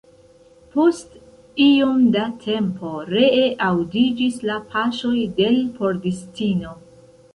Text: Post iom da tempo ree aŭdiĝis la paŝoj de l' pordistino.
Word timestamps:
Post 0.75 1.11
iom 1.65 1.99
da 2.15 2.23
tempo 2.45 2.93
ree 3.11 3.43
aŭdiĝis 3.69 4.41
la 4.53 4.57
paŝoj 4.73 5.15
de 5.41 5.51
l' 5.53 5.63
pordistino. 5.81 6.75